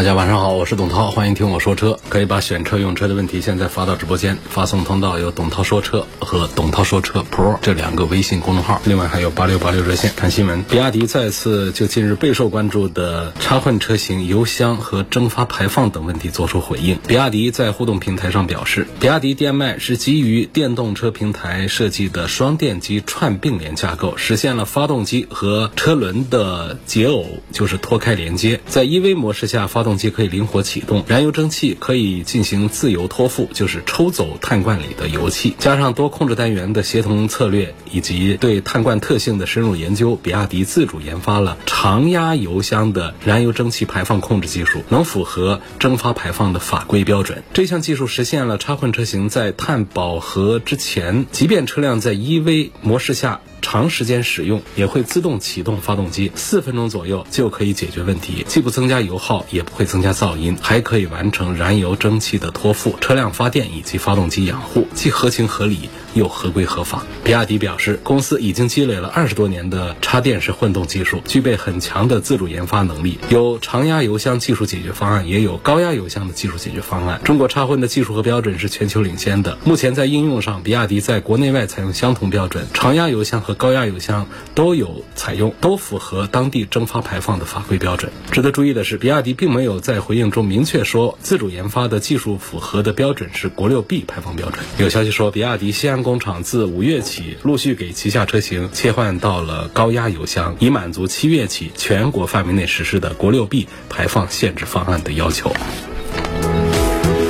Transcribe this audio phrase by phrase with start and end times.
[0.00, 1.98] 大家晚上好，我是董涛，欢迎听我说车。
[2.08, 10.10] 可以把选车用车的问题现在发到直播间，发送通道有董涛说车和董涛说车 Pro 这两个微信公众号，另外还有八六八六热线。
[10.16, 16.98] 看新闻，比亚迪再次就近日备受关注的插混车型油箱和蒸发排放等问题作出回应。
[17.06, 29.89] 比亚迪在互动平台上表示，比亚迪 DM-i 是基于电动车平台设计的双电机串并联架构，实现了发动机和车轮的解耦，就是脱开连接，在 EV 模式下发动。
[29.90, 35.56] 动机可以灵活启动，燃油蒸汽可以进行自由托付，就是抽走碳罐里的油气。
[35.58, 47.42] 加上多控制单元的协同策略，以及对碳罐特性的深入研究，比亚迪自主研发了常压油箱的燃油蒸汽排放控制技术，能符合蒸发排放的法规标准。
[47.52, 53.40] 这项技术实现了插混车型在碳饱和之前，即便车辆在 EV 模式下。
[53.60, 65.88] 长时间使用也会自动启动发动机，四分钟左右就可以解决问题，既不增加油耗，也不会增加噪音，还可以完成燃油蒸汽的托付、车辆发电以及发动机养护，既合情合理。
[66.14, 67.04] 又合规合法。
[67.24, 77.20] 比亚迪表示，公司已经积累了二十多年的插电式混动技术，具备很强的自主研发能力，有常压油箱技术解决方案，也有高压油箱的技术解决方案。
[77.22, 79.56] 中国插混的技术和标准是全球领先的。
[79.64, 88.10] 目前在应用上，比亚迪在国内外采用相同标准，常压油箱和高压油箱都有采用，都符合当地蒸发排放的法规标准。
[88.32, 94.64] 值得注意的是，比亚迪并没有在回应中明确说自主研发的技术符合的标准是国六 B 排放标准。
[94.78, 95.99] 有消息说，比亚迪西安。
[96.02, 105.54] 工厂自五月起陆续给旗下车型切换到了高压油箱，以满足七月起全国范围内实施的国六 B 排放限制方案的要求。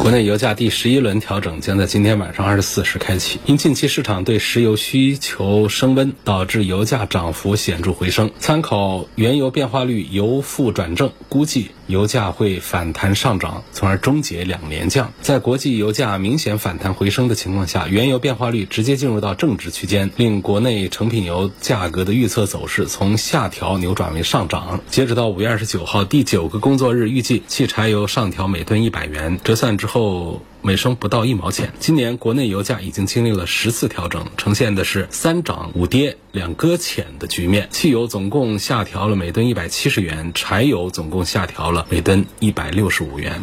[0.00, 3.38] 国内油价第十一轮调整将在今天晚上二十四时开启。
[3.44, 8.30] 因近期市场对石油需求升温，导致油价涨幅显著回升。
[8.38, 15.12] 参考原油变化率由负转正，估计油价会反弹上涨，从而终结两连降。
[15.20, 24.80] 在国际油价明显反弹回升的情况下，原油变化率直接进入到正值区间，令国内成品油价格的预测走势从下调扭转为上涨。
[24.88, 30.40] 截止到五月二十九号第九个工作日，预计汽柴油上调每吨一百元，折算之后。
[30.62, 31.72] 每升不到一毛钱。
[31.80, 37.66] 今年国内油价已经经历了十次调整，呈现的是三涨五跌两搁浅的局面。
[37.70, 43.40] 汽油总共下调了每吨一百七十元，柴油总共下调了每吨一百六十五元。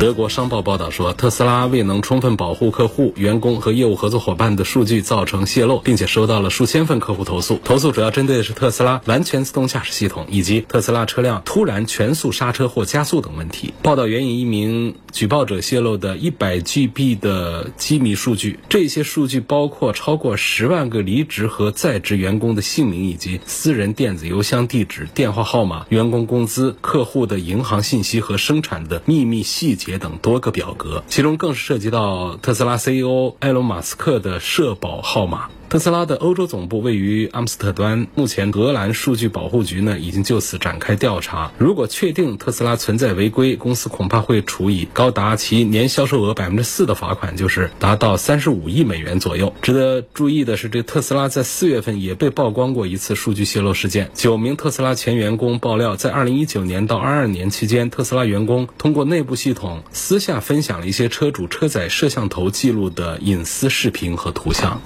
[0.00, 7.58] 德国商报报道说，特斯拉未能充分保护客户、员工和业务合作伙伴的数据，造成泄露，并且收到了数千份客户投诉。
[7.64, 13.72] 投诉主要针对的是特斯拉完全自动驾驶系统以及特斯拉车辆突然全速刹车或加速等问题。
[13.82, 29.83] 报道援引一名举报者泄露的一百 GB 的机密数据，这些数据包括超过十万个离职和在职员工的姓名以及私人电子邮箱地址、电话号码、员工工资、客户的银行信息和生产的秘密细节。
[29.84, 35.50] 节等多个表格，其中更是涉及到特斯拉 CEO 埃隆·马斯克的社保号码。
[35.74, 41.50] 特斯拉的欧洲总部位于阿姆斯特丹，目前荷兰数据保护局呢已经就此展开调查。
[41.58, 49.52] 如果确定特斯拉存在违规，公司恐怕会处以高达其年销售额百分之四的罚款，就是达到三十五亿美元左右。
[49.62, 54.12] 值得注意的是，这特斯拉在四月份也被曝光过一次数据泄露事件。
[54.14, 64.80] 九名特斯拉前员工爆料，在二零一九年到二二年期间，特斯拉员工通过内部系统私下分享了一些车主车载摄像头记录的隐私视频和图像。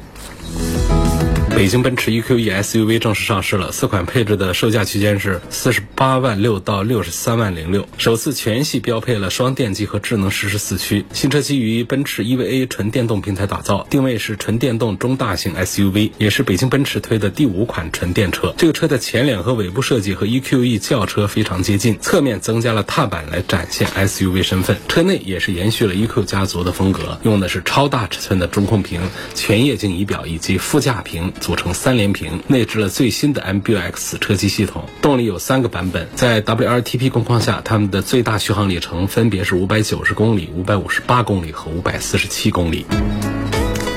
[0.58, 1.18] Bye.
[1.54, 11.05] 北京奔驰 EQE SUV 正式上市了，四款配置的售价区间是四十八万六到六十三万零六，首次全系标配了双电机和智能实时四驱。
[11.12, 18.55] 新车基于奔驰 EVA 纯电动平台打造，定位是纯电动中大型 SUV，也是北京奔驰推的第五款纯电车。
[18.56, 24.76] 这个车的前脸和尾部设计和 EQE 轿车非常接近，侧面增加了踏板来展现 SUV 身份。
[24.87, 29.00] 车内也是延续了 EQ 家族的风格，用的是超大尺寸的中控屏、
[29.34, 31.32] 全液晶仪表以及副驾屏。
[31.38, 42.85] 组成三连屏，内置了最新的 MBUX 车机系统，动力有三个版本，在 W R T P 工况下，它们的最大续航里程分别是五百九十公里、五百五十八公里和五百四十七公里。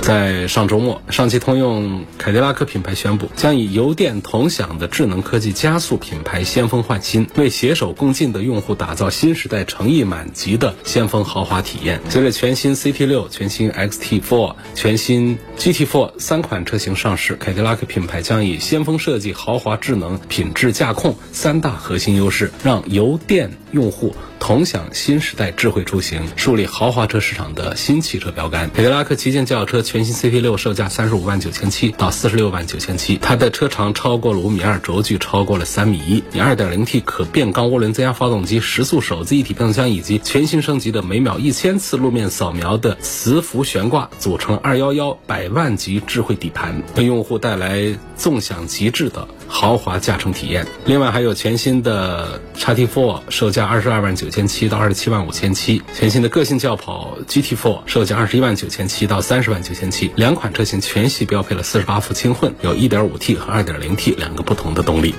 [0.02, 12.02] 在上周末，上汽通用凯迪拉克品牌宣布，将以油电同享的智能科技加速品牌先锋焕新，为携手共进的用户打造新时代诚意满级的先锋豪华体验。
[12.10, 24.16] 随着全新 CT6、全新 XT4、全新 GT4 三款车型上市，凯迪拉克品牌将以先锋设计、豪华智能、品质驾控三大核心优势，让油电用户。
[24.42, 28.72] 同享新时代智慧出行，树立豪华车市场的新汽车标杆。
[28.74, 50.66] 凯迪拉克旗舰轿车全新 CT 六售价三十五万九千七到四十六万九千七，它的车长超过了五米二，轴距超过了三米一，以二点零 T 可变缸涡轮增压发动机、时速手自一体变速箱以及全新升级的每秒一千次路面扫描的磁浮悬挂组成二幺幺百万级智慧底盘，为用户带来纵享极致的豪华驾乘体验。
[50.86, 54.31] 另外还有全新的叉 T Four 售价二十二万九。
[54.32, 65.14] 千七到二十七万五千七，全新的个性轿跑 GT4 售价二十一万九千七到三十万九千七，两款车型全系标配了四十八伏轻混，有一点五 T 和二点零 T 两个不同的动力。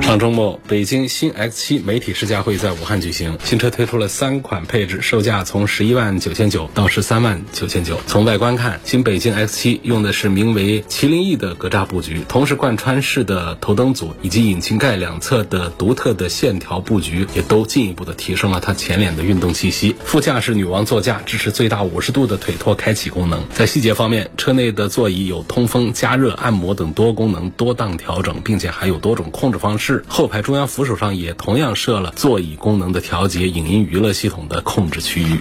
[0.00, 3.38] 上周末，北京新 X7 媒体试驾会在武汉举行。
[3.44, 7.98] 新车推出了三款配置，售价从十一万九千九到十三万九千九。
[8.06, 19.96] 从外观看，新北京 X7 用的是名为“麒麟翼”的格栅布局，同时贯穿式的头灯组以及引擎盖两侧的独特的线条布局，也都进一步的提升了它前脸的运动气息。
[20.04, 23.42] 副驾驶女王座驾支持最大五十度的腿托开启功能。
[23.54, 29.81] 在细节方面，车内的座椅有通风、加热、按摩等多功能多档调整，并且还有多种控制方式。
[29.84, 35.40] 是后排中央扶手上也同样设了座椅功能的调节、影音娱乐系统的控制区域。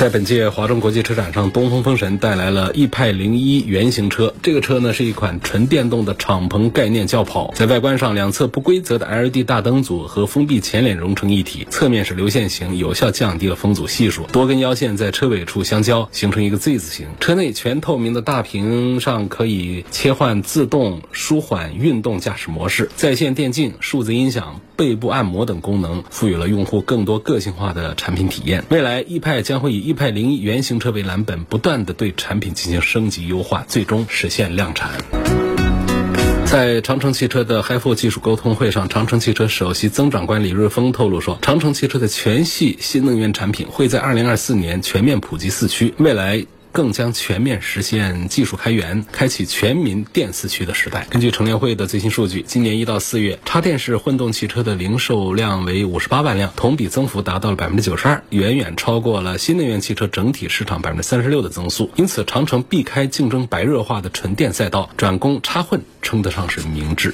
[0.00, 4.34] 在本届华中国际车展上，东风风神带来了 E 派零一原型车。
[4.42, 7.52] 这个车呢是一款纯电动的敞篷概念轿跑。
[7.54, 14.24] 在外观上，两侧不规则的 LED 大灯组和封闭前脸融成一体，侧面是流线型，有效降低了风阻系数。
[14.24, 17.06] 多根腰线在车尾处相交，形成一个 Z 字形。
[17.20, 23.67] 车内全透明的大屏上可以切换自动、舒缓、运动驾驶模式，在线电竞。
[23.80, 28.64] 数字音响、背部按摩等功能，赋予了用户更多个性化的产品体验。
[28.68, 34.90] 未来易派将会以易派零一原型车为蓝本，不断的对产品进行升级优化，最终实现量产。
[36.46, 46.46] 在长城汽车的 HiFour 技术沟通会上，长城汽车首席增长官李瑞峰透露说，长城汽车的全系新能源产品会在二零二四年全面普及四驱，未来。
[46.78, 51.08] 更将全面实现技术开源，开启全民电四驱的时代。
[51.10, 61.90] 根据乘联会的最新数据，今年一到四月，插电式混动汽车的零售量为五十八万辆，同比增幅达到了百分之九十二，远远超过了新能源汽车整体市场百分之三十六的增速。
[61.96, 67.12] 因此，长城避开竞争白热化的纯电赛道，转攻插混，称得上是明智。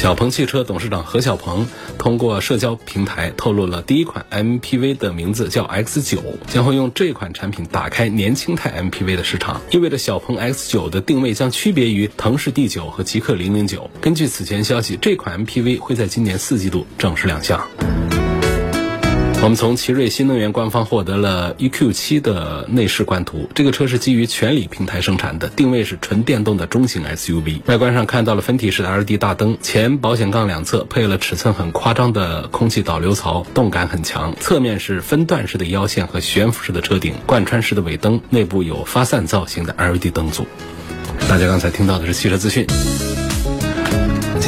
[0.00, 1.66] 小鹏汽车董事长何小鹏
[1.98, 13.90] 通过社交平台透露了第一款 MPV 的名字叫 X 九将会用这款产品打开年轻态 MPV 的市场，意味着小鹏 X 九的定位将区别于腾势 D9 和极氪零零九。
[14.00, 17.60] 根据此前消息，这款 MPV 会在今年四季度正式亮相。
[19.40, 27.60] 我们从奇瑞新能源官方获得了 EQ7 的内饰官图，这个车是基于全铝平台生产的，定位是纯电动的中型 SUV。
[27.66, 34.34] 外观上看到了分体式的 LED 大灯，前保险杠两侧配了尺寸很夸张的空气导流槽，动感很强。
[34.40, 40.44] 侧面是分段式的腰线和悬浮式的车顶，贯穿式的尾灯，内部有发散造型的 LED 灯组。
[41.28, 42.66] 大家刚才听到的是汽车资讯。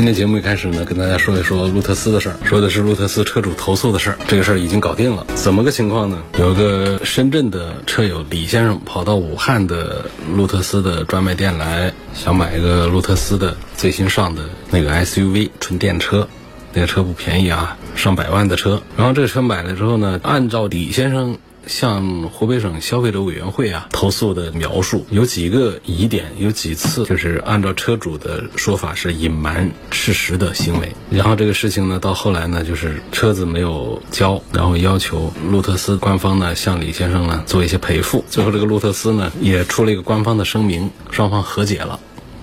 [0.00, 4.16] 今天节目一开始呢，跟大家说一说路特斯的事儿，说的是路特斯车主投诉的事儿。
[4.26, 6.22] 这个事儿已经搞定了，怎么个情况呢？
[6.38, 16.26] 有个深圳的车友李先生跑到武汉的路特斯的专卖店来，想买一个路特斯的最新上的那个 SUV 纯电车，
[16.72, 18.80] 那个车不便宜啊，上百万的车。
[18.96, 21.36] 然后这个车买了之后呢，按照李先生。
[21.70, 30.92] 向湖北省消费者委员会啊投诉的描述有几个疑点，有几次就是按照车主的说法是隐瞒事实的行为。
[31.10, 38.24] 然后这个事情呢，到后来呢，就是车子没有交，然后要求路特斯官方呢向李先生呢做一些赔付。
[38.28, 42.00] 最后这个路特斯呢也出了一个官方的声明，双方和解了。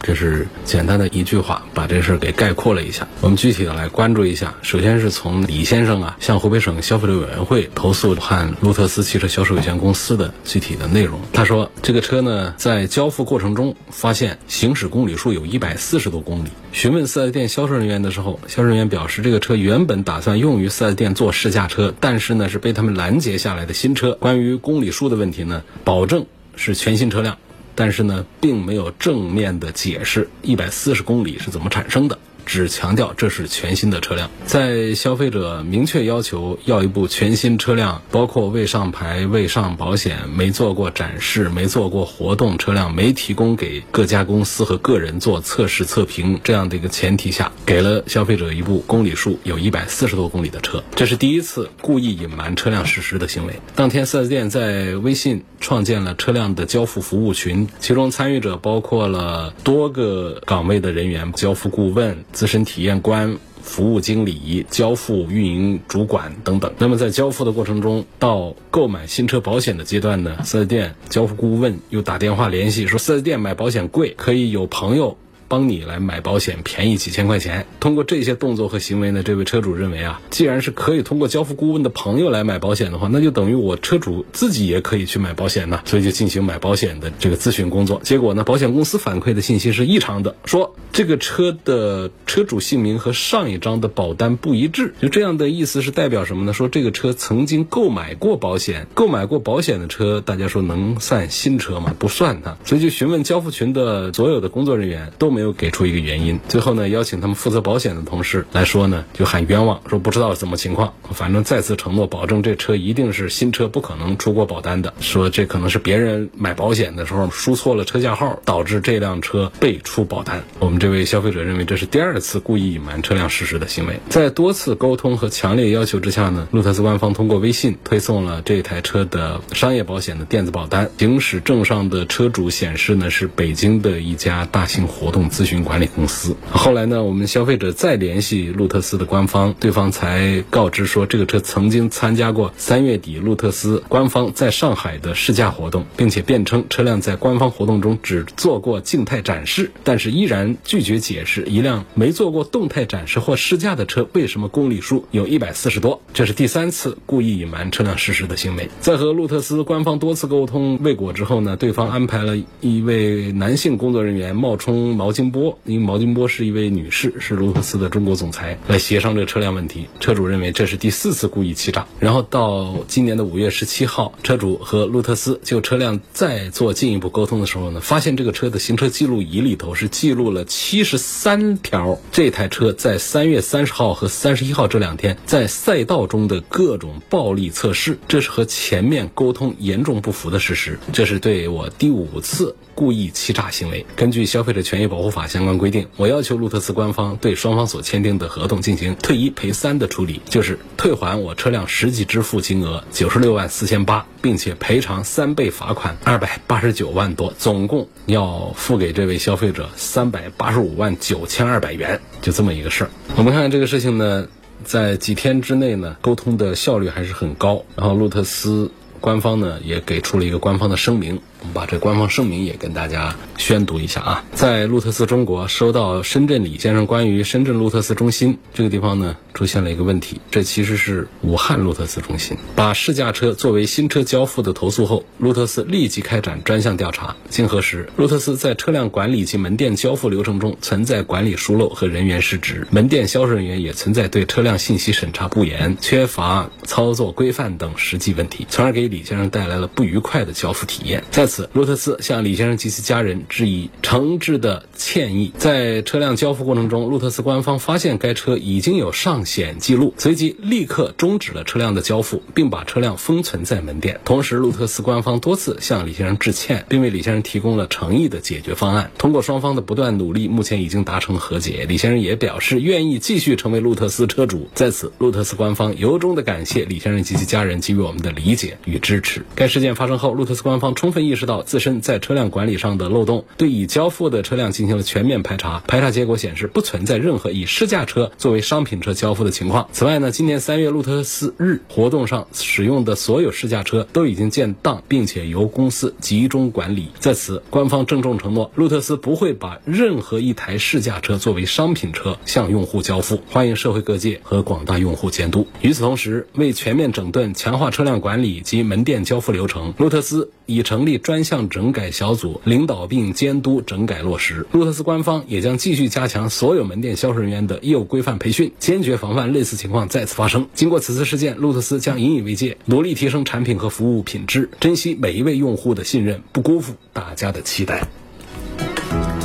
[0.08, 3.06] 这是简单的一句话，把这事儿给概括了一下。
[3.20, 4.56] 我们具体的来关注一下。
[4.62, 11.20] 首先是从李先生啊向湖北省消费者委员会投诉武汉路特斯汽车销售有限公司的具体的内容。
[11.34, 16.48] 他说，这个车呢在交付过程中发现行驶公里数有一百四十多公里。
[16.72, 24.14] 询问四 S 店销售人员的时候，销售人员表示，这个车原本打算用于四 S 店做试驾车，但是呢是被他们拦截下来的新车。
[24.14, 27.38] 关于公里数的问题呢，保证是全新车辆。
[27.80, 32.18] 但是呢，并没有正面的解释一百四十公里是怎么产生的。
[32.48, 34.32] 只强调这是全新的车辆。
[34.46, 53.60] 在消费者明确要求要一部全新车辆，包括未上牌、未上保险、没做过展示、没做过活动车辆、没提供给各家公司和个人做测试测评这样的一个前提下，给了消费者一部公里数有一百四十多公里的车，这是第一次故意隐瞒车辆事实的行为。
[53.76, 63.36] 当天四 S 店在微信创建了车辆的交付服务群，其中参与者包括了多个岗位的人员，交付顾问、资深体验官。
[63.64, 66.74] 服务经理、交付运营主管等等。
[66.78, 75.18] 那么在交付的过程中，到购买新车保险的阶段呢，四 S 店交付顾问又打电话联系说，四 S 店买保险贵，可以有朋友。
[75.48, 77.66] 帮你来买保险，便宜几千块钱。
[77.80, 85.82] 通过这些动作和行为呢，这位车主认为啊，既然是可以通过交付顾问的朋友来买保险的话，那就等于我车主自己也可以去买保险呢。
[85.86, 88.02] 所以就进行买保险的这个咨询工作。
[88.04, 94.96] 结果呢，保险公司反馈的信息是异常的，说这个车的车主姓名和上一张的保单不一致。
[95.02, 96.52] 就这样的意思是代表什么呢？
[96.52, 101.96] 说这个车曾经购买过保险，购买过保险的车，大家说能算新车吗？
[101.98, 102.58] 不算的。
[102.66, 105.37] 所以就询问交付群的所有的工作人员都。
[105.38, 114.92] 没有给出一个原因，最后呢，邀请他们负责保险的同事来说呢，就喊冤枉，说不知道怎么情况，反正再次承诺保证这车一定是新车，不可能出过保单的。
[115.00, 120.44] 说这可能是别人买保险的时候输错了车架号，导致这辆车被出保单。
[120.58, 124.00] 我们这位消费者认为这是第二次故意隐瞒车辆事实的行为。
[124.10, 135.27] 在多次沟通和强烈要求之下呢，路特斯官方通过微信推送了这台车的商业保险的电子保单，行驶证上的车主显示呢是北京的一家大型活动。
[135.30, 136.36] 咨询管理公司。
[136.52, 156.02] 后来呢，我们消费者再联系路特斯的官方，对方才告知说，这个车曾经参加过三月底路特斯官方在上海的试驾活动，并且辩称车辆在官方活动中只做过静态展示，但是依然拒绝解释一辆没做过动态展示或试驾的车为什么公里数有一百四十多。
[156.14, 158.70] 这是第三次故意隐瞒车辆事实的行为。
[158.80, 165.17] 在和路特斯官方多次沟通未果之后呢，对方安排了一位男性工作人员冒充毛。
[165.18, 169.88] 金波，因为毛金波是一位女士，是路特斯的中国总裁，来协商这个车辆问题。
[170.00, 171.88] 车主认为这是第四次故意欺诈。
[172.00, 190.78] 然后到今年的五月十七号，车主和路特斯就车辆再做进一步沟通的时候呢，发现这个车的行车记录仪里头是记录了七十三条这台车在三月三十号和三十一号这两天在赛道中的各种暴力测试，这是和前面沟通严重不符的事实。
[190.94, 193.84] 这是对我第五次故意欺诈行为。
[193.96, 195.07] 根据消费者权益保护。
[195.10, 212.90] 法相关规定，我要求路特斯官方对双方所签订的合同进行退一赔三的处理，就是退还我车辆实际支付金额九十六万四千八，并且赔偿三倍罚款二百八十九万多，总共要付给这位消费者三百八十五万九千二百元，就这么一个事儿。
[213.16, 214.28] 我们看看这个事情呢，
[214.64, 221.22] 在几天之内呢，沟通的效率还是很高，然后路特斯官方呢也给出了一个官方的声明。
[221.40, 237.16] 我们把这官方声明也跟大家宣读一下啊，在路特斯中国收到深圳李先生关于深圳路特斯中心这个地方呢出现了一个问题，这其实是武汉路特斯中心把试驾车作为新车交付的投诉后，路特斯立即开展专项调查。
[237.30, 251.04] 经核实，路特斯在车辆管理及门店交付流程中存在管理疏漏和人员失职，门店销售人员也存在对车辆信息审查不严、缺乏操作规范等实际问题，从而给李先生带来了不愉快的交付体验。
[251.12, 255.32] 在此，路特斯向李先生及其家人致以诚挚的歉意。
[255.38, 264.00] 在车辆交付过程中，路特斯官方发现该车已经有上险记录，随即立刻终止了车辆的交付，并把车辆封存在门店。
[264.04, 268.92] 同时，路特斯官方多次向李先生致歉，并为李先生提供了诚意的解决方案。
[268.98, 271.66] 通过双方的不断努力，目前已经达成和解。
[271.68, 274.48] 李先生也表示愿意继续成为路特斯车主。
[274.54, 279.26] 在此，路特斯官方由衷的感谢李先生及其家人给予我们的理解与支持。
[279.36, 285.62] 该事件发生后，路特斯官方充分意识到自身在车辆管理上的漏洞，对已交付的车辆进行了全面排查。
[285.68, 289.68] 排查结果显示，不存在任何以试驾车作为商品车交付的情况。
[289.74, 296.90] 此外呢，今年三月路特斯日活动上使用的所有试驾车都已经建档，并且由公司集中管理。
[297.00, 303.20] 在此，官方郑重承诺，路特斯不会把任何一台试驾车作为商品车向用户交付。
[303.30, 305.48] 欢迎社会各界和广大用户监督。
[305.62, 314.46] 与此同时，为全面整顿、强化车辆管理及门店交付流程，路特斯已成立专项整改小组，领导并监督整改落实。
[314.52, 320.50] 路特斯官方也将继续加强所有门店销售人员的业务规范培训，坚决防范类似情况再次发生。
[320.54, 327.88] 经过此次事件，路特斯将引以为戒，努力提升产品和服务品质，珍惜每一位用户的信任，不辜负大家的期待。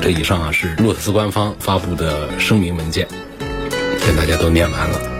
[0.00, 3.08] 这以上啊是路特斯官方发布的声明文件，
[4.06, 5.11] 跟大家都念完了。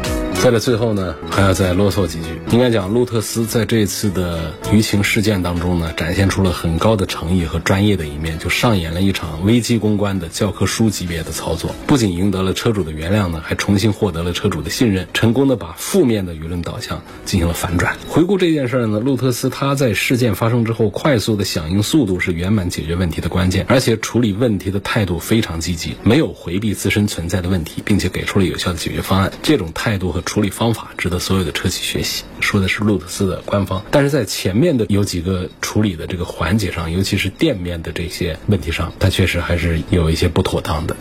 [0.43, 2.27] 在这最后呢，还要再啰嗦几句。
[2.51, 11.73] 应该讲，路特斯在这次的舆情事件当中呢，展现出了很高的诚意和专业的一面，就上演了一场危机公关的教科书级别的操作。
[11.87, 17.97] 不仅赢得了车主的原谅呢，还重新获得了车主的信任，成功的把负面的舆论导向进行了反转。
[18.09, 29.33] 回顾这件事呢，路特斯他在事件发生之后快速的响应速度是圆满解决问题的关键，而且处理问题的态度非常积极，没有回避自身存在的问题，并且给出了有效的解决方案。
[29.45, 30.21] 这种态度和。
[30.33, 33.85] 处理方法值得所有的车企学习，说的是路特斯的官方。
[33.91, 40.97] 但是在前面的有几个处理的这个环节上，尤其是店面的这些问题上，它确实还是有一些不妥当的。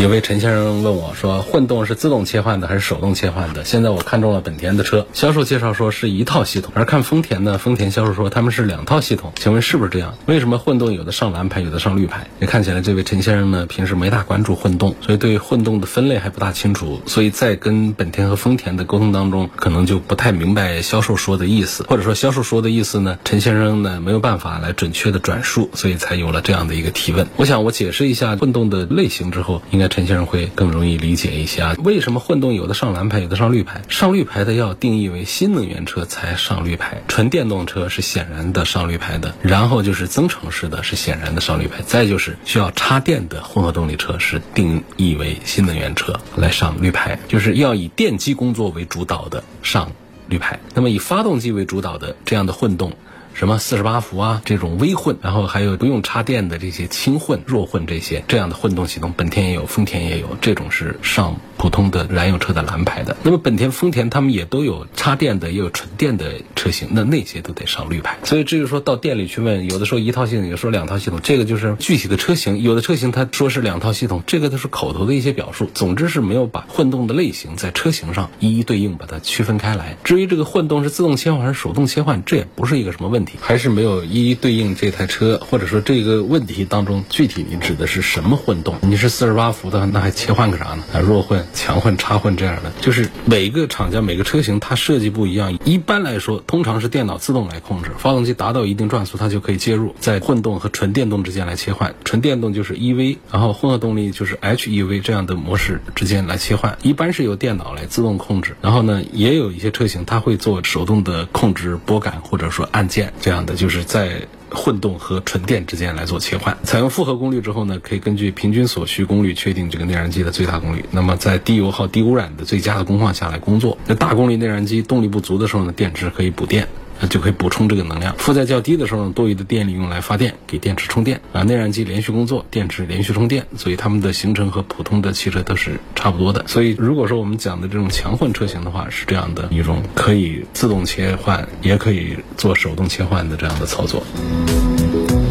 [0.00, 9.32] 有位陈先生问我说：“混动是自动切换的还是手动切换的？”现在我看中了本田的车，销售介绍说是一套系统，而看丰田呢，丰田销售说他们是两套系统。
[9.36, 10.14] 请问是不是这样？
[10.26, 12.26] 为什么混动有的上蓝牌，有的上绿牌？
[12.38, 27.26] 也看起来这位陈先生呢，平时没大关注混动，所以对混动的分类还不大清楚，所以在跟本田和丰田的沟通当中，可能就不太明白销售说的意思，或者说销售说的意思呢，陈先生呢没有办法来准确的转述，所以才有了这样的一个提问。
[27.36, 29.83] 我想我解释一下混动的类型之后，应该。
[29.88, 31.76] 陈先生会更容易理解一些啊？
[31.82, 33.82] 为什么混动有的上蓝牌，有的上绿牌？
[33.88, 39.34] 上绿牌的要定义为新能源车才上绿牌，纯电动车是显然的上绿牌的。
[39.42, 49.92] 然后就是增程式的是显然的上绿牌，再就是需要插电的混合动力车是定义为新能源车来上绿牌，就是要以电机工作为主导的上
[50.28, 50.60] 绿牌。
[50.74, 52.92] 那么以发动机为主导的这样的混动。
[53.34, 61.36] 什么四十八伏啊，这种微混，然后还有不用插电的这些轻混、弱混这些这样的混动系统，本田也有，丰田也有，这种是上。
[61.56, 68.18] 普通的燃油车的蓝牌的，那么本田、丰田他们也都有插电的，也有纯电的车型，那那些都得上绿牌。
[68.24, 72.62] 所以至于说到店里去问，有的时候一套系统，有的时候两套系统，这个就是具体的车型。
[72.62, 75.70] 有的车型他说是两套系统，这个都是口头的一些表述。
[75.72, 79.96] 总之是没有把混动的类型在车型上一一对应，把它区分开来。
[80.04, 88.76] 至于这个混动是自动切换还是手动切换，这也不是一个什么问题，还是没有一一对应这台车，或者说这个问题当中具体你指的是什么混动？
[88.82, 90.84] 你是四十八伏的，那还切换个啥呢？
[90.92, 91.43] 啊，弱混。
[91.52, 95.58] 强混、插混这样的，就是每个厂家、每个车型它设计不一样。
[95.64, 101.94] 一般来说，通常是电脑自动来控制，发动机达到一定转速，它就可以介入，在混动和纯电动之间来切换。
[102.04, 106.78] 纯电动就是 EV，然后混合动力就是 HEV 这样的模式之间来切换。
[106.82, 114.22] 一般是由电脑来自动控制，然后呢，也有一些车型它会做手动的控制拨杆或者说按键这样的，就是在。
[114.54, 120.84] 混动和纯电之间来做切换，采用复合功率之后呢，可以根据平均所需功率确定这个内燃机的最大功率。
[120.90, 123.76] 那么在低油耗、低污染的最佳的工况下来工作。
[123.86, 126.66] 那大功率内燃机动力不足的时候呢，电池可以补电。
[127.00, 128.14] 那就可以补充这个能量。
[128.18, 131.42] 负载较低的时候呢，多余的电力用来发电，给电池充电啊。
[131.42, 136.44] 内燃机连续工作，电池连续充电，所以它们的行程和普通的汽车都是差不多的。
[136.46, 144.02] 所以如果说我们讲的这种强混车型的话，是这样的一种可以自动切换，也可以做手动切换的这样的操作。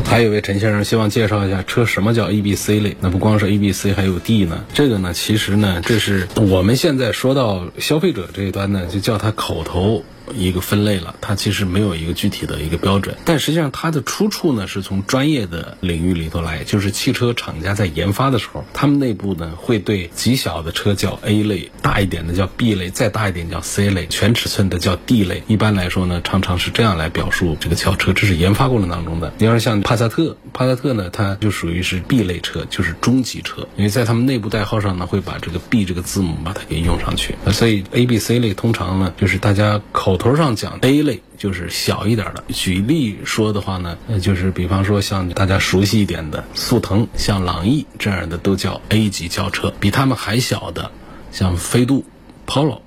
[0.06, 2.95] 还有位陈先生希望介绍一下车什么叫 A、B、C 类？
[2.99, 4.63] 那不光是 A、B、C，还有 D 呢？
[4.71, 10.04] 这个呢，其实呢，这是我们现在说到消费者这一端呢，就叫它口头。
[10.36, 25.43] 一个分类了，它其实没有一个具体的一个标准，但实际上它的出处呢是从专业的领域里头来，就是汽车厂家在研发的时候，他们内部呢会对极小的车叫 A 类，大一点的叫 B 类，再大一点叫 C 类，全尺寸的叫 D 类。
[25.47, 29.33] 一般来说呢，常常是这样来表述这个轿车，这是研发过程当中的。
[29.38, 40.12] 你要是像帕萨特，帕萨特呢，它就属于是 B 类车，就是中级车，因为在他们内部代号上呢会把这个 B 这个字母把它给用上去，所以 A、B、C 类通常呢就是大家口。
[40.13, 50.91] 口头上讲 A 类就是小一点的，举例说的话呢，就是比方说像大家熟悉一点的速腾、像朗逸这样的都叫 A 级轿车，比他们还小的，
[51.32, 52.06] 像飞度、
[52.45, 52.83] Polo。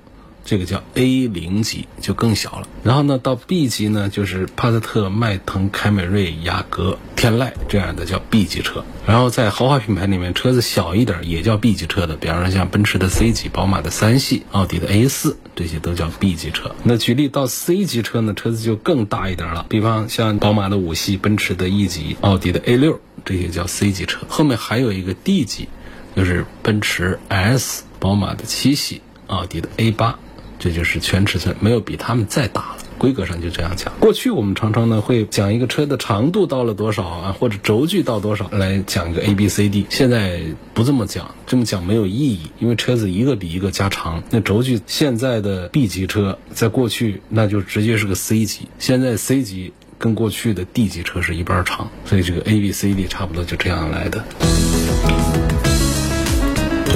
[0.47, 8.85] 这个叫 A 零级就更小了，然后呢，到 B 级呢，就是帕萨特、迈腾、凯美瑞、雅阁、天籁这样的叫 B 级车。
[9.05, 16.73] 然后在豪华品牌里面，车子小一点也叫 B 级车的，比方说像奔驰的 C 级、宝马的三系、奥迪的 A 四，这些都叫 B 级车。
[16.81, 24.19] 那举例到 C 级车呢，车子就更大一点了，比方像宝马的五系、奔驰的 E 级、奥迪的 A 六，这些叫 C 级车。
[24.29, 25.67] 后面还有一个 D 级，
[26.15, 30.17] 就是奔驰 S、宝马的七系、奥迪的 A 八。
[30.59, 32.77] 这就是全尺寸，没有比他们再大了。
[32.97, 33.93] 规格上就这样讲。
[33.99, 39.85] 过去我们常常呢会讲一个车的长度到了多少啊，或者轴距到多少来讲一个 A B C D。
[39.89, 40.41] 现在
[40.73, 44.23] 不这么讲，这么讲没有意义，因为车子一个比一个加长。
[44.31, 49.73] 那轴距现在的 B 级车，在过去那就直接是个 C 级，现在 C 级。
[49.99, 54.23] 跟过去的 D 级车是一般长，所以这个 A、B、C、D 差不多就这样来的。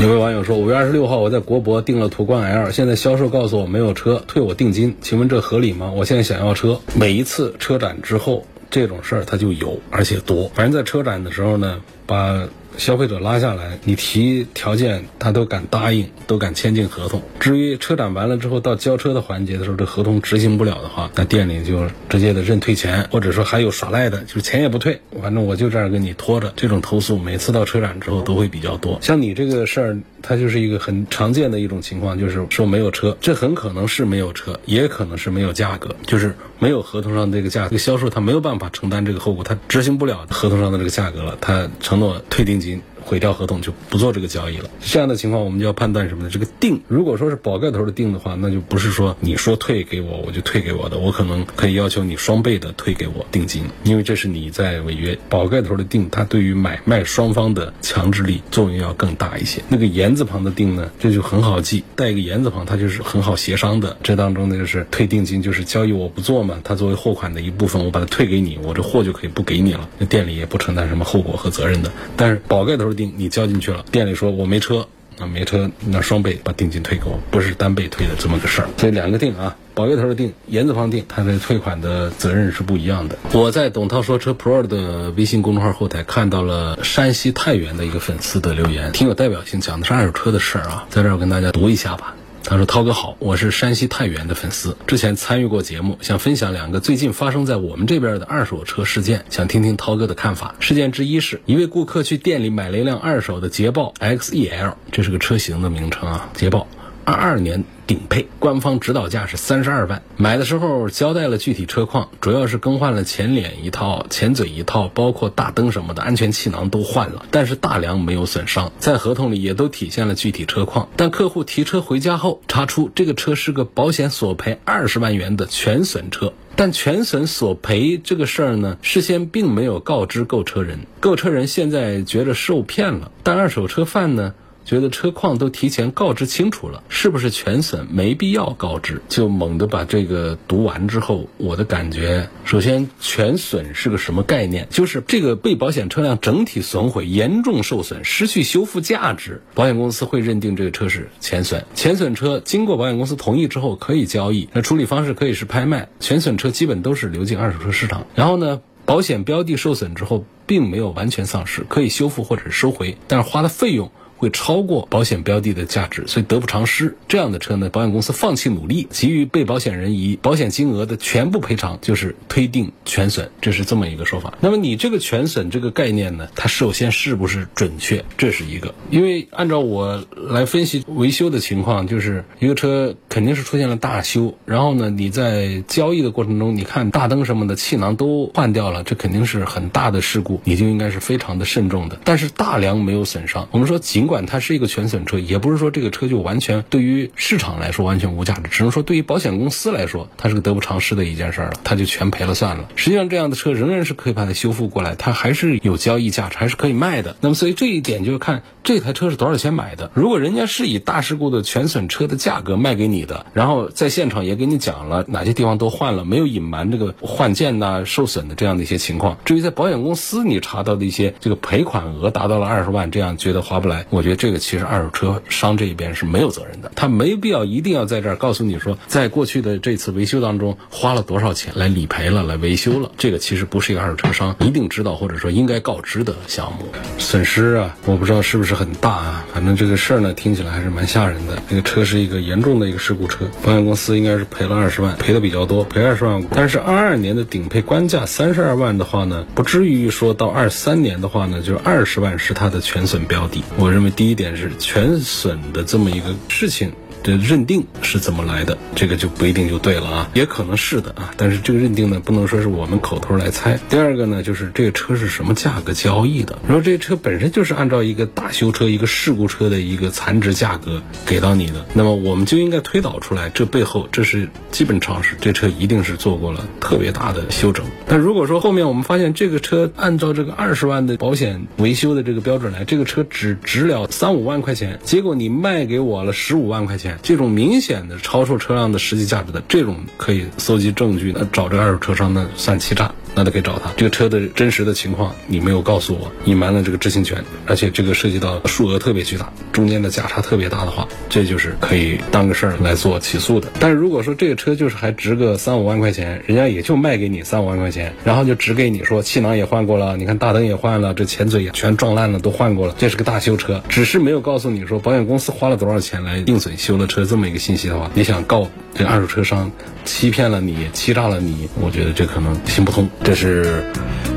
[0.02, 5.92] 有位网友说，五月二十六号我在国博订了途观 L，现在销售告诉我没有车，退我定金，请问这合理吗？
[5.96, 10.50] 我现在想要车，每一次车展之后这种事儿它就有，而且多。
[10.56, 12.48] 反正在车展的时候呢，把。
[12.78, 17.22] 消费者拉下来，你提条件，他都敢答应，都敢签订合同。
[17.40, 26.54] 至于车展完了之后到交车的环节的时候，这合同执行不了的话，那店里就直接的认退钱，或者说还有耍赖的，就是钱也不退，反正我就这样跟你拖着。
[26.56, 28.98] 这种投诉每次到车展之后都会比较多。
[29.02, 42.82] 像你这个事儿，他就是一个很常见的一种情况，就是说没有车，这很可能是没有车，也可能是没有价格，就是没有合同上这个价，这个销售他没有办法承担这个后果，他执行不了合同上的这个价格了，他承诺退定金。
[43.04, 44.70] 毁掉合同就不做这个交易了。
[44.80, 46.30] 这样的情况，我们就要判断什么呢？
[46.32, 55.18] 这个定，如果说是宝盖头的定的话，那就不是说你说退给我，我就退给我的，我可能可以要求你双倍的退给我定金，因为这是你在违约。
[55.30, 59.62] 宝盖头的定，它对于买卖双方的强制力作用要更大一些。
[59.68, 63.98] 那个言字旁的定呢，这就很好记，带一个言字旁，它就是很好协商的。
[64.04, 71.92] 这当中呢，就是退定金，就是交易我不做嘛，它作为货款的一部分，我把它退给你，我这货就可以不给你了，那店里也不承担什么后果和责任的。
[72.16, 72.91] 但是宝盖头。
[72.94, 78.70] 定你交进去了，店里说我没车，那没车，那双倍把定金退给我，不是单倍退的这么个事儿。
[78.78, 83.18] 所以两个定啊，宝月头的定，言字旁定，它的退款的责任是不一样的。
[83.34, 92.16] 我在董涛说车 Pro 的微信公众号后台看到了山西太原的一个粉丝的留言，挺有代表性，讲的是二手车的事儿啊，在这儿我跟大家读一下吧。
[92.44, 100.56] 他说：“涛哥好，我是山西太原的粉丝，之前参与过节目，想分享两个最近发生在我们这边的二手车事件，想听听涛哥的看法。
[100.60, 106.68] 事件之一是一位顾客去店里买了一辆二手的捷豹 XEL，这是个车型的名称啊，捷豹。”
[107.12, 110.02] 二二年顶配，官方指导价是三十二万。
[110.18, 117.26] 买的时候交代了具体车况，主要是更换了前脸一套、前嘴一套，包括大灯什么的，安全气囊都换了。
[117.32, 120.88] 但是大梁没有损伤，在合同里也都体现了具体车况。
[120.96, 126.34] 但客户提车回家后，查出这个车是个保险索赔二十万元的全损车。
[126.56, 133.12] 但全损索赔这个事儿呢，事先并没有告知购车人，购车人现在觉得受骗了。
[133.24, 134.34] 但二手车贩呢？
[134.66, 139.02] 觉得车况都提前告知清楚了，是不是全损没必要告知？
[139.10, 144.68] 就猛地把这个读完之后，我的感觉，首先全损是个什么概念？
[144.70, 151.66] 就是这个被保险车辆整体损毁、严重受损、失去修复价值，保险公司会认定这个车是全损。
[151.76, 155.90] 全损车经过保险公司同意之后可以交易，那处理方式可以是拍卖。
[156.00, 158.06] 全损车基本都是流进二手车市场。
[158.16, 163.92] 然后呢，保险标的受损之后，并没有完全丧失，可以修复或者收回，但是花的费用。
[164.22, 166.96] 会超过保险标的的价值，所以得不偿失。
[167.08, 174.38] 这样的车呢，保险公司放弃努力，给予被保险人以保险金额的全部赔偿，就是推定全损，这是这么一个说法。
[174.40, 178.06] 那么你这个全损这个概念呢，它首先是不是准确？
[178.16, 191.98] 这是一个，因为按照我来分析维修的情况，就是一个车肯定是出现了大修，然后呢，你在交易的过程中，你看大灯什么的气囊都换掉了，这肯定是很大的事故，你就应该是非常的慎重的。
[192.04, 194.11] 但是大梁没有损伤，我们说尽。
[194.12, 202.70] 管它是一个全损车，也不是说这个车就完全对于市场来说完全无价值，只能说对于保险公司来说，它是个得不偿失的一件事儿了，它就全赔了算了。
[202.76, 207.16] 实际上，这样的车仍然是可以把它修复过来，它还是有交易价值，还是可以卖的。
[207.22, 209.90] 那么，所以这一点就是看这台车是多少钱买的。
[209.96, 219.18] 如果人家是以大事故的全损车的价格卖给你的，然后在现场也给你讲了哪些地方都换了，没有隐瞒这个换件呐、受损的这样的一些情况。
[219.24, 224.01] 至于在保险公司你查到的一些这个赔款额达到了二十万，这样觉得划不来，我。
[224.02, 232.90] 我觉得这个其实二手车商这一边是没有责任的，他没必要一定要在这儿告诉你说，在过去的这次维修当中花了多少钱来理赔了、来维修了。
[232.98, 236.66] 这个其实不是一个二手车商一定知道或者说应该告知的项目。
[236.98, 241.40] 损失啊，我不知道是不是很大啊，反正这个事儿呢听起来还是蛮吓人的。
[241.48, 246.26] 那个车是一个严重的一个事故车，保险公司应该是赔了二十万，赔的比较多，赔二十万。
[246.34, 253.44] 但是二二年的顶配官价三十二万的话呢，不至于说到二三年的话呢，就是二十万是它的全损标的。
[253.58, 253.92] 我认为。
[253.92, 256.72] 第一点是全损的这么一个事情。
[257.04, 258.58] 的认定是怎么来的？
[258.76, 261.14] 这个就不一定就对了啊，也可能是的啊。
[261.18, 263.60] 但是这个认定呢，不能说是我们口头来猜。
[263.70, 266.38] 第二个呢，就是这个车是什么价格交易的？
[266.48, 277.66] 如果这车本身就是按照一个大修车、一个事故车的一个残值价格给到你的，那么我们就应该推导出来，这背后这是基本常识，这车一定是做过了特别大的修整。
[277.88, 286.91] 但如果说后面我们发现这个车按照这个二十万的保险维修的这个标准来，这个车只值了三五万块钱，结果你卖给我了十五万块钱。
[287.02, 292.94] 这种明显的超出车辆的实际价值的，这种可以搜集证据，那找这个二手车商呢算欺诈。
[293.16, 293.72] 那都可以找他。
[293.78, 303.48] 这个车的真实的情况你没有告诉我，隐瞒了这个知情权，而且这个涉及到数额特别巨大，中间的价差特别大的话，这就是可以当个事儿来做起诉的。
[303.60, 319.52] 但是如果说这个车就是还值个三五万块钱，人家也就卖给你三五万块钱，然后就只给你说气囊也换过了，你看大灯也换了，这前嘴也全撞烂了，都换过了，这是个大修车，只是没有告诉你说保险公司花了多少钱来定损修了车这么一个信息的话，你想告这二手车商
[319.84, 322.90] 欺骗了你，欺诈了你，我觉得这可能行不通。
[323.04, 323.64] 这是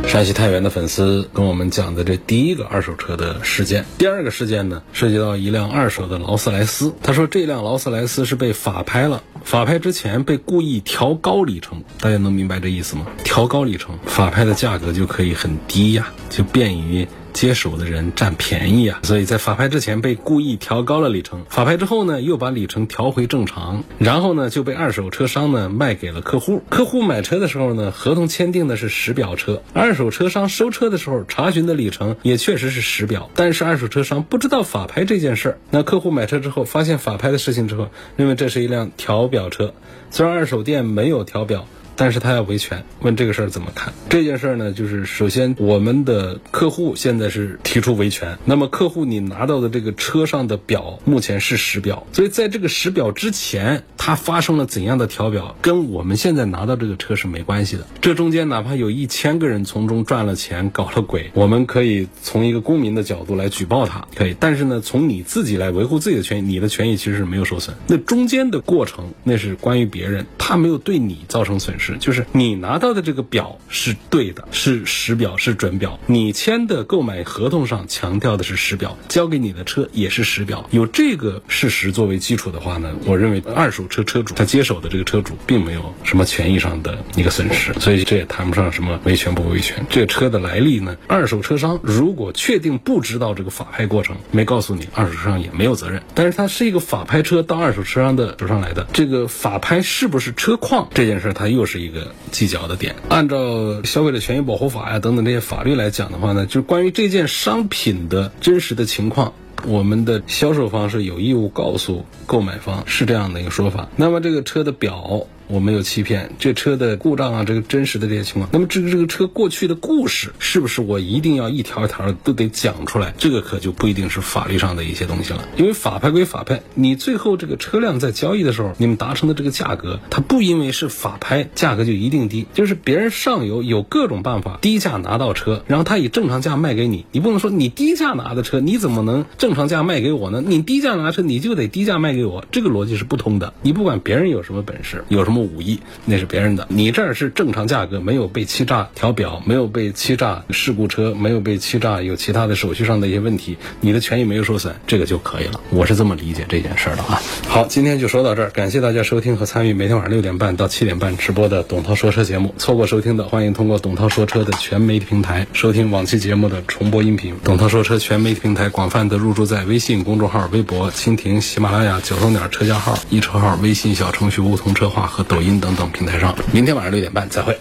[0.06, 3.84] 山西太原的粉丝跟我们讲的这第一个二手车的事件。
[3.96, 6.94] 第二个事件呢，涉及到一辆二手的劳斯莱斯。
[7.02, 11.82] 他说这辆劳斯莱斯是被法拍了，法拍之前被故意调高里程。
[11.98, 13.06] 大家能明白这意思吗？
[13.24, 17.08] 调高里程，法拍的价格就可以很低呀，就便于。
[17.34, 26.62] 接手的人占便宜啊，所以在法拍之前被故意调高了里程，法拍之后呢又把里程调回正常，然后呢就被二手车商呢卖给了客户。
[26.70, 35.58] 客户买车的时候呢，合同签订的是实表车，二手车商收车的时候查询的里程也确实是实表，但是二手车商不知道法拍这件事儿。
[35.70, 39.74] 那客户买车之后发现法拍的事情之后，认为这是一辆调表车，
[40.10, 41.66] 虽然二手店没有调表。
[41.96, 43.92] 但是他要维权，问这个事儿怎么看？
[44.08, 48.38] 这件事儿呢，就是首先我们的客户现在是提出维权。
[48.44, 57.86] 那么客户你拿到的这个车上的表目前是实表，所以在这个实表之前，它发生了怎样的调表，跟我们现在拿到这个车是没关系的。
[58.00, 64.36] 这中间哪怕有一千个人从中赚了钱搞了鬼，我们可以从一个公民的角度来举报他，可以。
[64.38, 67.76] 但是呢，从你自己来维护自己的权益，你的权益其实是没有受损。
[67.86, 71.83] 那中间的过程那是关于别人，他没有对你造成损失。
[71.84, 76.00] 是，就是你拿到的这个表是对的，是实表，是准表。
[76.06, 80.66] 你签的购买合同上强调的是实表，交给你的车也是实表。
[80.70, 89.84] 有这个事实作为基础的话呢，我认为二手车车主他接手的这个车主并没有什么权益上的一个损失，所以这也谈不上什么维权不维权。
[89.90, 96.02] 这个车的来历呢，二手车商如果确定不知道这个法拍过程，没告诉你，二手车商也没有责任。
[96.14, 101.73] 但是它是一个法拍车到二手车商的手上来的，这个法拍是不是车况这件事，它又是。
[101.74, 102.94] 是一个计较的点。
[103.08, 109.32] 按照消费者权益保护法呀等等这些法律来讲的话呢，就是关于这件商品的真实的情况，
[109.66, 113.88] 我们的销售方是有义务告诉购买方，是这样的一个说法。
[113.96, 115.26] 那么这个车的表。
[115.46, 118.48] 我没有欺骗这车的故障啊，这个真实的这些情况。
[118.52, 123.14] 那么这个这个车过去的故事，是不是我一定要一条一条都得讲出来？
[123.18, 125.46] 这个可就不一定是法律上的一些东西了。
[125.56, 132.46] 因为法拍归法拍，你最后这个车辆在交易的时候，你们达成的这个价格，它不因为是法拍，价格就一定低。
[132.54, 140.42] 就是别人上游有各种办法低价拿到车，然后他以正常价卖给你，你不能说你低价拿的车，你怎么能正常价卖给我呢？
[140.44, 143.52] 你低价拿车，你就得低价卖给我，这个逻辑是不通的。
[143.60, 145.33] 你不管别人有什么本事，有什么。
[145.40, 146.66] 五亿，那是别人的。
[146.70, 155.60] 你这儿是正常价格，没有被欺诈调表，没有被欺诈事故车，没有被欺诈有其他的手续上的一些问题，你的权益没有受损，这个就可以了。
[155.70, 157.20] 我是这么理解这件事的啊。
[157.48, 162.54] 好，今天就说到这儿，感谢大家收听和参与每天晚上六点半到七点半直播的董涛说车节目。
[162.58, 167.34] 错过收听的，欢迎通过董涛说车的全媒体平台收听往期节目的重播音频。
[167.42, 177.58] 董涛说车全媒体平台广泛的入驻在微信公众号、微博、蜻蜓、喜马拉雅、九头鸟车架号、一车号、微信小程序梧桐车话和抖音等等平台上，明天晚上六点半再会。